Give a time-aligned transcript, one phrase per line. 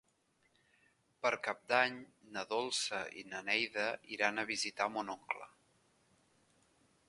[1.25, 1.99] Per Cap d'Any
[2.37, 5.49] na Dolça i na Neida iran a visitar mon oncle.